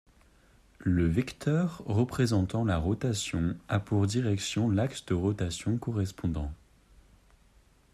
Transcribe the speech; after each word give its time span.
Le 0.79 1.05
vecteur 1.07 1.83
représentant 1.85 2.65
la 2.65 2.79
rotation 2.79 3.55
a 3.69 3.79
pour 3.79 4.07
direction 4.07 4.67
l'axe 4.67 5.05
de 5.05 5.13
rotation 5.13 5.77
correspondant. 5.77 6.51